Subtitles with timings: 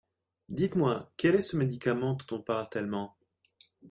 [0.49, 3.15] Dites-moi quel est ce médicament dont on parle tellement.